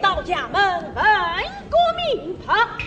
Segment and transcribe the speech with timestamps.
[0.00, 0.60] 到家门
[0.94, 1.04] 问
[1.70, 2.78] 个名吧。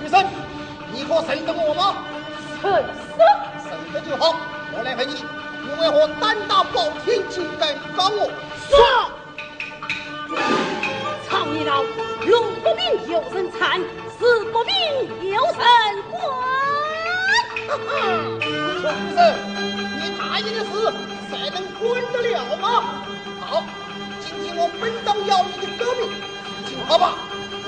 [0.00, 0.24] 学生，
[0.92, 1.96] 你可谁得过我吗？
[2.60, 2.84] 学得。
[3.62, 4.36] 胜的就好，
[4.74, 5.14] 我来问你，
[5.62, 8.30] 你为何胆大包天，竟敢找我？
[8.68, 8.78] 说。
[11.28, 11.82] 唱一道，
[12.26, 13.80] 龙不明，有人残
[14.18, 14.41] 死。
[14.52, 14.72] 国命
[15.32, 15.56] 有神
[16.10, 16.20] 官
[17.66, 17.88] 哈哈
[18.38, 18.44] 畜
[19.14, 19.18] 生
[19.96, 20.70] 你大爷的事
[21.30, 21.80] 谁能管
[22.12, 23.02] 得了吗？
[23.40, 23.64] 好
[24.20, 26.00] 今天我本当要你的革命
[26.68, 27.14] 听好吧。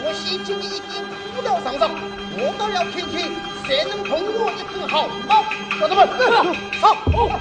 [0.06, 0.86] 我先敬你一杯
[1.34, 1.90] 虎刀上上
[2.36, 3.32] 我倒要听听
[3.66, 5.08] 谁能碰我一根好。
[5.26, 5.42] 毛
[5.88, 6.54] 把他们。
[6.82, 7.40] 好了喝了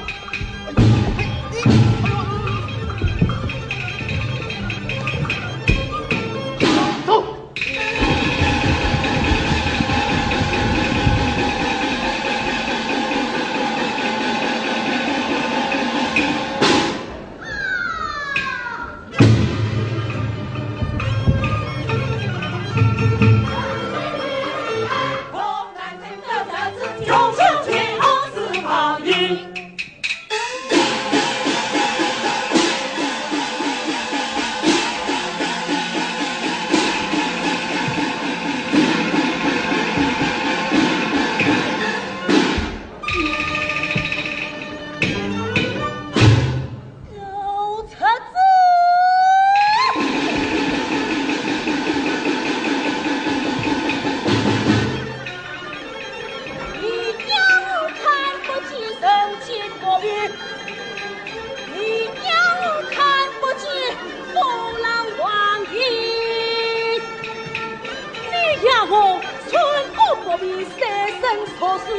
[71.84, 71.90] 死，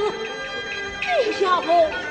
[1.31, 2.04] 你饶我。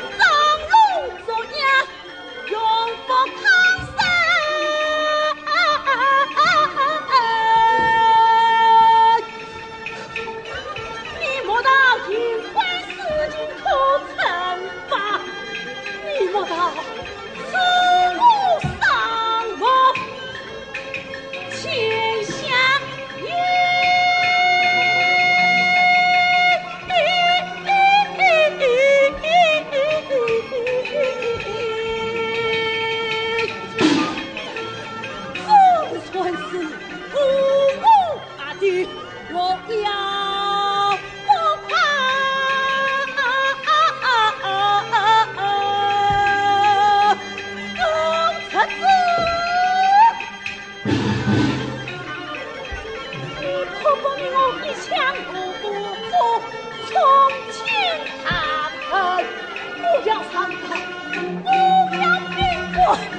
[62.85, 63.12] Oh!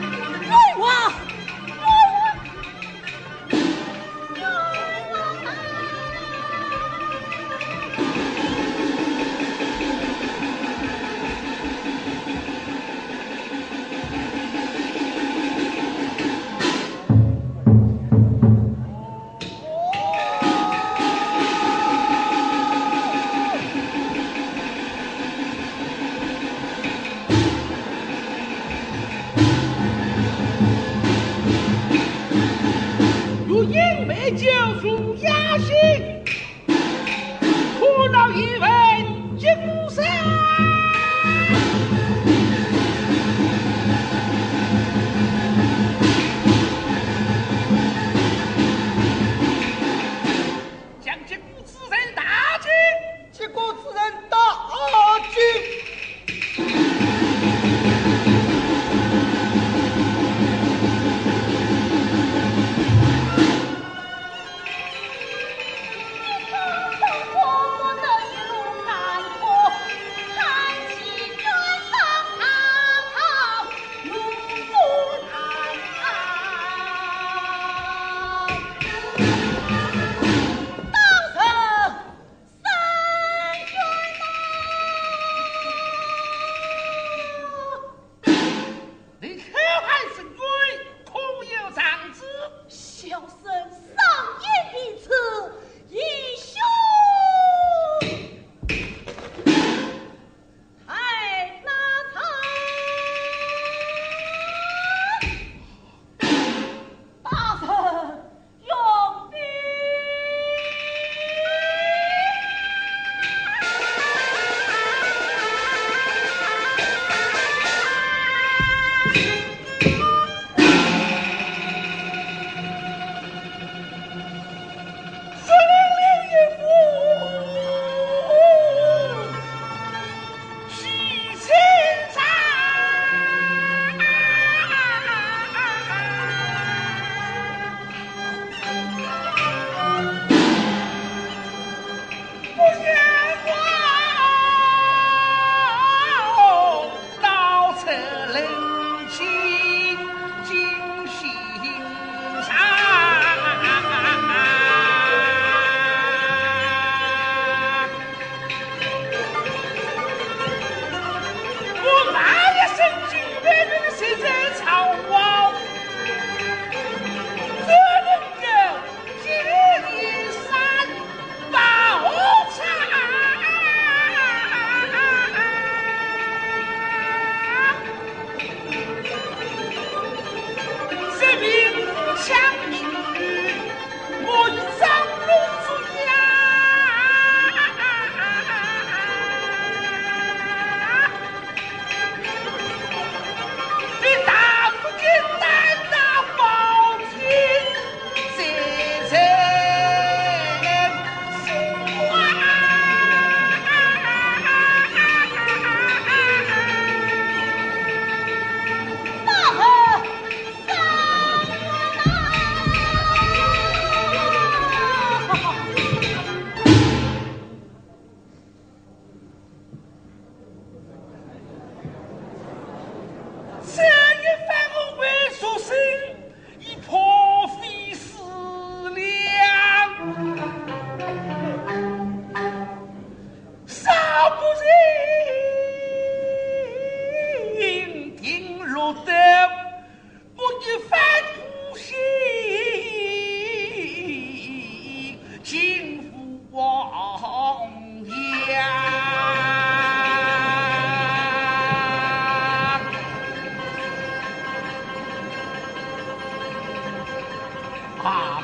[38.36, 38.73] you.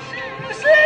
[0.01, 0.80] 是不是？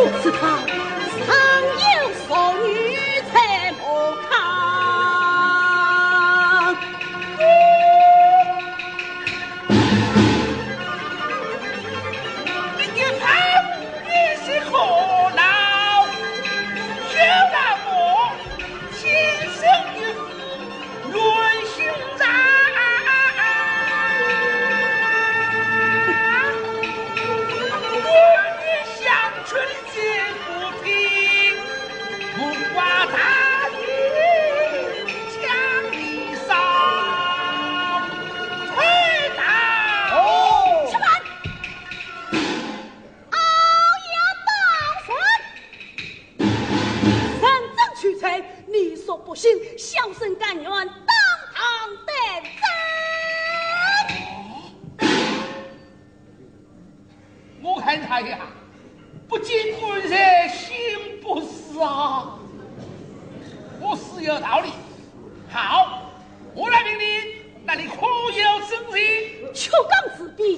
[0.00, 0.69] 弄死他。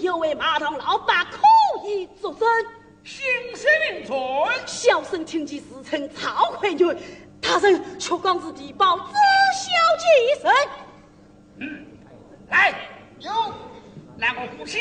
[0.00, 1.38] 有位马童老板可
[1.88, 2.48] 以作证。
[3.04, 3.24] 姓
[3.56, 4.18] 氏名存。
[4.64, 6.96] 小生听其自称曹魁军，
[7.40, 9.12] 大人却光是地保知
[9.58, 10.52] 小姐一声。
[11.58, 11.86] 嗯，
[12.48, 12.72] 来，
[13.18, 13.30] 有，
[14.16, 14.80] 那个胡鑫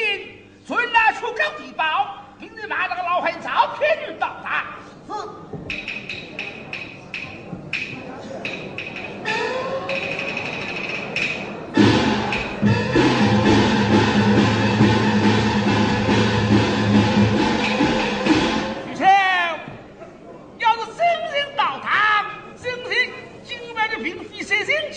[0.67, 4.75] 准来出告地保，明日把那个老汉曹魁军到达。
[5.07, 5.13] 是。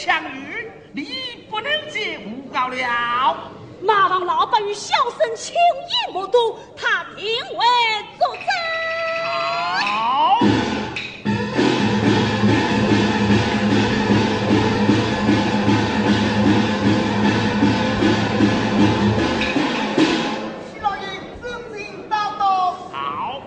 [0.05, 3.51] 相遇，你不能接诬告了。
[3.81, 7.65] 马王老板与小生情谊不笃，他定会
[8.19, 8.45] 作证。
[9.81, 10.39] 好。
[20.71, 21.03] 徐老爷，
[21.43, 22.73] 真情到道。
[22.93, 23.41] 好，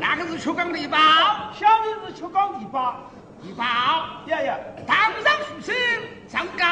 [0.00, 0.96] 那个是秋岗地保？
[1.52, 2.96] 小人是秋岗地保。
[3.42, 3.64] 地保。
[4.28, 4.56] 呀呀。
[4.88, 5.76] 堂上书生
[6.26, 6.64] 上告，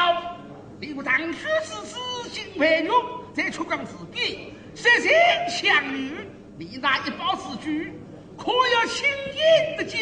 [0.81, 2.89] 吏部尚书之子金培玉
[3.31, 5.11] 在出关自毙，设性
[5.47, 7.93] 相遇，你那一包之具，
[8.35, 9.99] 可要亲眼得见？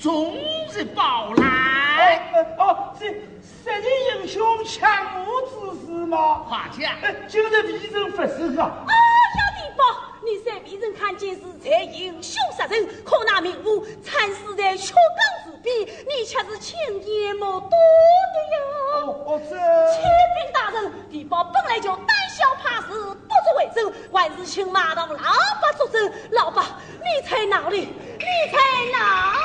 [0.00, 0.38] 终
[0.72, 2.22] 日报来。
[2.56, 3.06] 哦，是
[3.42, 4.88] 杀人英雄抢
[5.26, 6.44] 我之事吗？
[6.46, 6.92] 夸奖。
[7.26, 8.62] 就是为人发生啊。
[8.86, 8.92] 啊，
[9.34, 9.82] 小地保。
[10.22, 15.02] 你在别人看见是才英雄杀人，可那名物惨死在缺岗
[15.64, 19.24] 你却是亲眼目睹的哟。
[19.26, 19.56] 哦，这
[19.92, 26.12] 启禀大人，地保本来就胆小怕事，不足为证，还是请马当老伯作证。
[26.32, 27.80] 老伯，你在哪里？
[28.18, 28.58] 你在
[28.92, 29.38] 哪里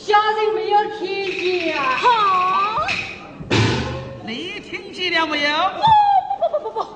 [0.00, 0.10] 人。
[0.10, 1.96] 小人没有听见啊！
[1.96, 2.86] 好，
[4.24, 5.50] 你听见了没有？
[6.40, 6.86] 不不不不不不，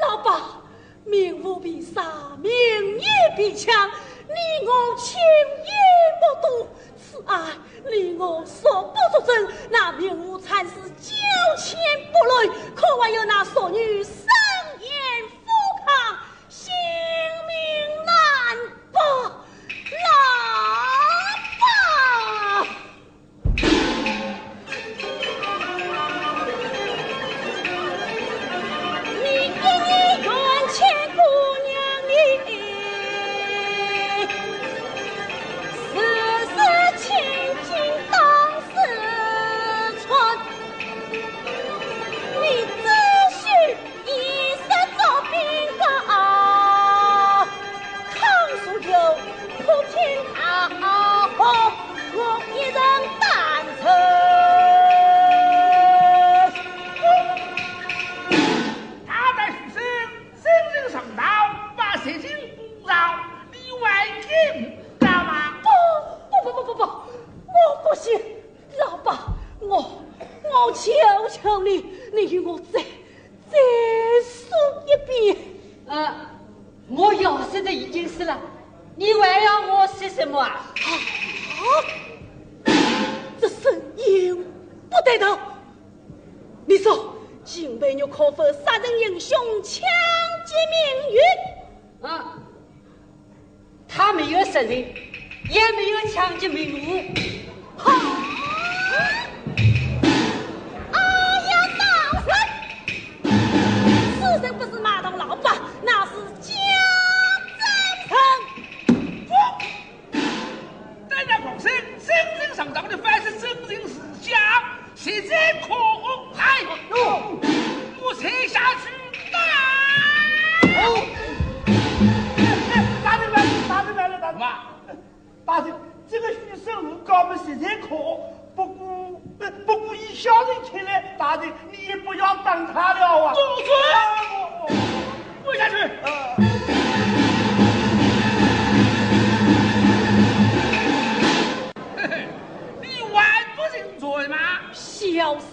[0.00, 0.62] 老爸，
[1.04, 2.02] 命无必杀，
[2.40, 2.50] 命
[2.98, 3.88] 也必强，
[4.26, 5.70] 你我情义
[6.18, 7.52] 不渡，此爱
[7.90, 9.52] 令我所不作证。
[9.70, 11.14] 那命无惨死，九
[11.58, 11.78] 千
[12.10, 14.14] 不累，可还有那索女生
[71.42, 71.84] 求你，
[72.14, 72.78] 你与我走。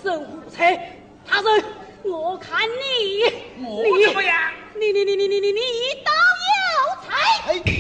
[0.04, 0.76] 生虎才，
[1.28, 1.64] 大人，
[2.04, 3.24] 我看你，
[3.58, 4.52] 你怎么样？
[4.80, 5.62] 你你你你你你你
[6.06, 6.12] 都
[6.50, 7.79] 有才。